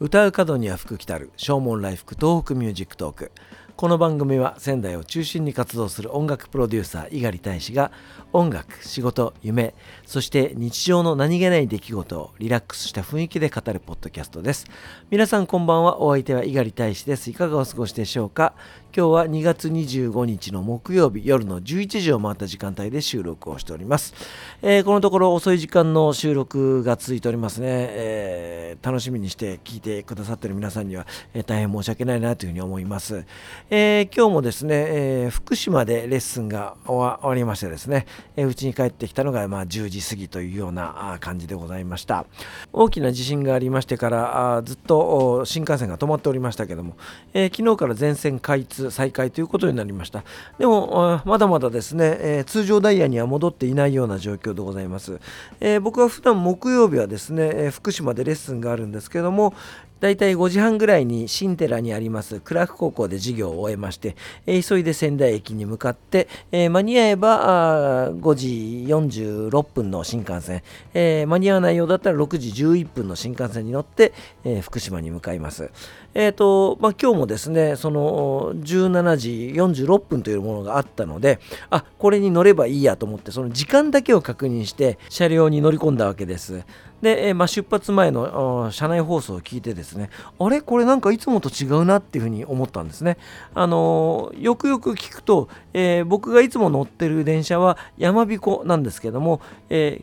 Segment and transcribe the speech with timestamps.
[0.00, 3.32] 歌う門には福来たる唱門来福 TOHOKU MUSIC TALK。
[3.78, 7.92] この番組は仙台を中心に活動する音楽プロデューサー猪狩大使が
[8.32, 9.72] 音楽仕事夢
[10.04, 14.66] そして日常の何気ない出来事をリラックスした雰囲気で語るポッドキャストです。
[15.10, 16.00] 皆さんこんばんは。
[16.00, 18.52] お相手は猪狩大使ですいかがお過ごしでしょうか
[18.96, 24.14] 今日は2月25日の木曜日夜の11時を回った時間帯で収録をしております、
[24.62, 31.06] えー、このところ遅い時間の収録が続いておりますね、えー、楽しみにして聞いてくださっている皆さんには、
[31.46, 33.24] 大変申し訳ないなというふうに思います、
[33.70, 34.86] え今日もですね、
[35.26, 38.06] え福島でレッスンが終わりましてですね
[38.38, 42.24] うち、ー、に帰ってきたのがまあ10時過ぎというような感じでございました。
[42.72, 46.96] 大きな地震がありましてからあずっと新幹線が止まっておりましたけども、
[47.34, 50.24] え昨日から全線開通再開ということになりました。
[50.58, 55.20] でもまだまだですね、えー、通常ダイヤには戻っていないような状況でございます、
[55.60, 59.52] えー、僕は普段木曜日はですね、え福島でレッスンがあるんですけども
[60.00, 70.62] 大体5時半ぐらいに新寺にありますクラーク高校で授業を終えまして、えー、急いで仙台駅に向かって、えー、間に合えば5時46分の新幹線、
[70.94, 74.12] えー、間に合わないようだったら6時11分の新幹線に乗って、
[74.44, 75.70] え福島に向かいます。
[76.14, 81.38] えーとまあ、今日もですねその17時46分というものがあったので
[81.70, 86.64] あこれに乗ればいいやと思ってその時間だけを確認して車両に乗り込んだわけです。
[87.02, 90.60] で、まあ、出発前の車内放送を聞いてですねあれ？
[90.62, 93.18] これなんかいつもと違うなっていうふうに思ったんですね。
[93.54, 100.02] あのー、よくよく聞くと、えー、僕がいつも乗ってる電車は山彦なんですけども、え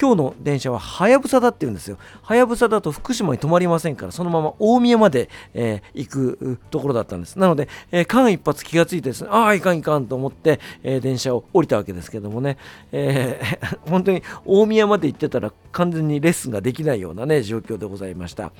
[0.00, 1.98] 今日の電車ははやぶさだって言うんですよ。
[2.22, 7.38] はやぶさだと福島に止まりませんから、そのまま大宮まで、えー、行くところだったんです。
[7.38, 12.58] なので、えー、間一髪気がついてですね、ああ、いかんいかんと思って、えー、電車を降りたわけですけどもね、
[12.92, 18.52] えー、 本当に大宮まで行ってたら完全にレッスンができないようなね、状況でございました。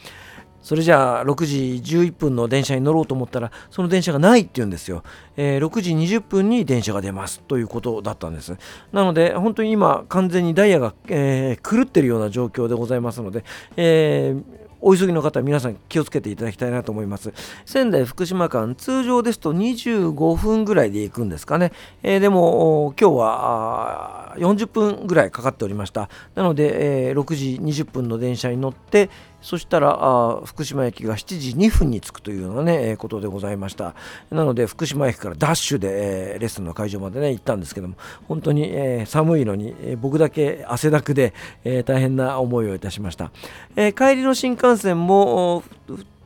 [0.65, 5.05] それじゃあ6時11分の電車に乗ろうと思ったらその電車がないって言うんですよ、
[5.37, 8.57] えー、6時20分に電車が出ますということだったんです
[8.91, 13.45] なので本当に今完全にダイヤが、えー、狂ってるような状況でございますので、
[13.77, 17.33] えーお急ぎの方皆さん気をつけていただきたいなと思います。
[17.65, 21.73] 仙台福島間、通常ですと25分ぐらいで行くんですかね。
[22.03, 26.11] えー、でも今日は40分ぐらいかかっておりました。
[26.35, 29.09] なので、えー、6時20分の電車に乗って、
[29.45, 33.95] そしたらあ福島駅が7時2分に着くというようなね、えー、ことでございました。
[34.31, 37.97] なので福島駅からダッシュで、えー、レッスンの会場までね行ったんですけども
[38.27, 43.33] 本当に、えー、寒いのに、えー、僕だけ汗だくで、えー、大変な思いをいたしました。
[43.77, 45.63] えー、帰りの新幹線も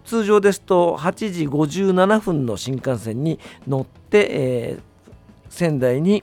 [0.04, 5.12] 通常ですと8時57分の新幹線に乗って、えー、
[5.50, 6.22] 仙台に、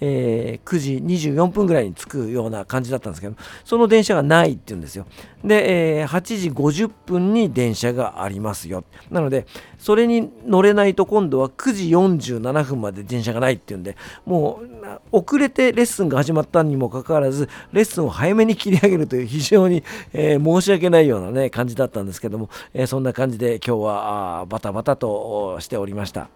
[0.00, 5.06] えー、9時24分ぐらいに着くような感じだったんですけどその電車がないっていうんですよ
[5.44, 9.46] で、えー、8時50分に電車がありますよなので
[9.78, 14.60] それに乗れないと今度は9時47分まで電車がないっていうんでも
[15.12, 19.82] う遅れてレッスンが始まったにもかかわらずレッスンを早めに切り上げるという非常に、
[20.12, 26.28] えー、申し訳ないようなね感じだったんですけども、えー、そんな感じで今日はバタバタとしておりました。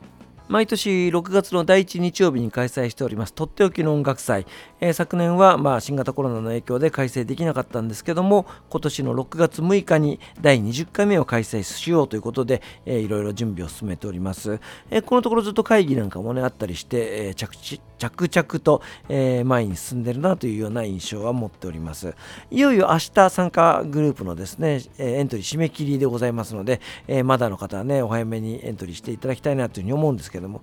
[0.50, 3.32] 毎年6月の第1日曜日に開催しております。
[3.32, 4.46] とっておきの音楽祭、
[4.80, 14.58] えー、昨年はまあ新型コロナの影響で開催できなかったんですけども今年の6月6日に第20回目を開催しようということで、えー、いろいろ準備を進めております、
[14.90, 22.14] えー、このところずっと会議なんかもねあったりして、えー、着着々と、えー、前に進んでるなというような印象は持っております。
[22.50, 30.62] いよいよ明日参加グループのですね、えエントリー締め切りでございますので、えまだの方はねお早めにエントリーしていただきたいなというふうに思うんですけども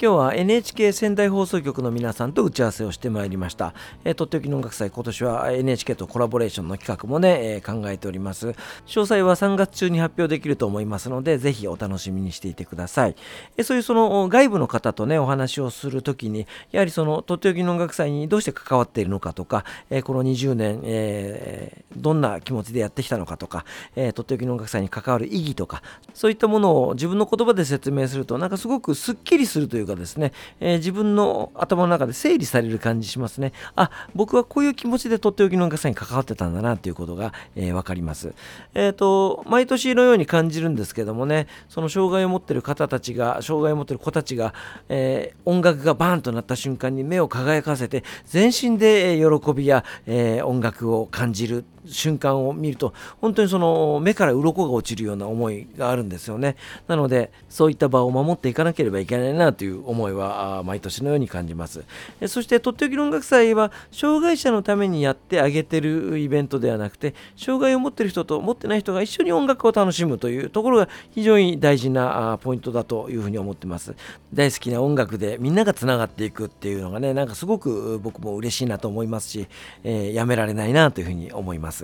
[0.00, 3.74] 今日は NHK 仙台放送局の皆さんと打ち合わせをしてまいりました、
[4.04, 8.48] えー、とっておきの音楽祭今年は NHK とコラボレーションの企画もね、えー、考えております。
[8.86, 13.16] 詳細は3月中に発表できると思いますのでぜひお楽しみにしていてください、
[13.56, 23.64] えー、そういうその外部の方とねお話をするときにやはりそのとっておきの音楽祭にどうして関わっているのかとか、えー、この20年、えー、どんな気持ちでやってきたのかとか、
[23.96, 25.82] えー、とっておきの音楽祭に関わる意義とか
[26.14, 33.52] そういったものを自分の言葉で説明するとなんかすごくすっきりするというかですね、えー、自分の頭の中で整理される感じしますね。
[33.76, 38.34] あ、僕はこういう気持ちでとっておきの音楽祭に関わってたんだなということが、えー、分かります。
[38.74, 44.54] えっ、ー、と、毎年のように感じるんですけどもね、その障害を持ってる方たちが、障害を持ってる子たちが、
[44.88, 56.56] えー、音楽がバーンとなった瞬間に目を輝かせて、全身で喜びや、え、音楽を感じる瞬間を見ると本当にその目から鱗が落ちるような思いがあるんですよね。
[56.86, 61.84] なのでそういった場を守っていかなければいけないなという思いは毎年のように感じます。
[62.26, 73.94] そしてとっておきの音楽祭は障害者のためにやってあげてるイベントではなくて障害を持ってる人と持ってない人が一緒に音楽を楽しむというところが非常に大事なポイントだというふうに思ってます。
[74.32, 79.46] 大好きな音楽でみんながつながっていくっていうのがねなんかすごく僕も嬉しいなと思いますし、
[79.84, 81.77] えー、やめられないなというふうに思います。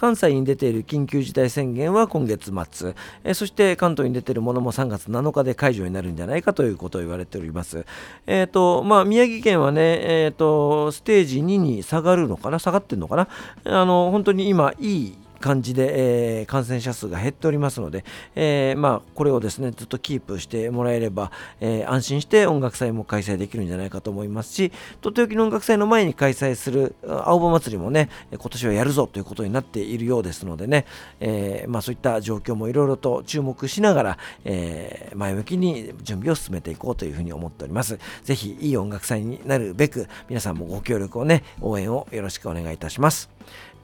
[0.00, 7.84] 関西に出ている緊急事態宣言は今月末、えそして関東に出ているものも3月7日で解除になるんじゃないかということを言われております。
[8.26, 12.58] えっ、ー、と、まあ、宮城県はね、えっ、ー、と、ステージ2に下がるのかな？
[12.58, 13.28] 下がってるのかな？
[13.64, 18.04] あの、本当に今、いい感じで、えー、感染者数が減っておりますので、
[18.34, 24.70] えー、まあ、これをですねずっとキープしてもらえれば、えー、安心して音楽祭も開催できるんじゃないかと思いますし
[25.00, 30.86] とっておきの音楽祭の前に開催する青葉祭りもね今年はやるぞということになっているようですのでね、
[31.20, 37.98] えまあ、そういった状況もいろいろと注目しながら、え前向きに準備を進めていこうというふうに思っております。
[38.24, 43.30] ぜひいい音楽祭になるべく皆さんもご協力をね応援をよろしくお願いいたします。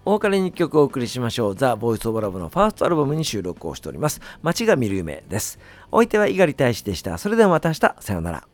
[0.09, 1.57] お別れに1曲お送りしましょう。
[1.57, 4.21] ザ・ボイス・オブ・ラブのファーストアルバムに収録をしております。
[4.41, 5.59] 街が見る夢です。
[5.91, 7.19] お相手は猪狩大使でした。
[7.19, 7.81] それではまた明日。
[7.99, 8.47] さようなら。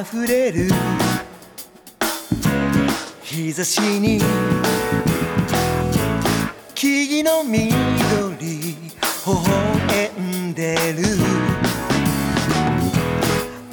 [0.00, 0.68] 溢れる
[3.24, 4.20] 日差しに
[7.52, 8.74] 緑微
[9.26, 11.02] 笑んでる。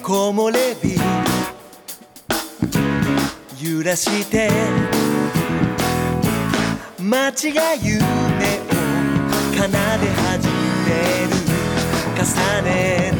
[0.03, 0.99] 木漏れ日。
[3.63, 4.49] 揺らして。
[6.99, 8.01] 街が夢を
[9.55, 10.49] 奏で始
[10.85, 10.91] め
[11.23, 11.31] る。
[12.17, 12.69] 重ね
[13.13, 13.18] る。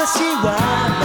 [0.00, 0.56] 眼差しは
[0.88, 0.99] 夏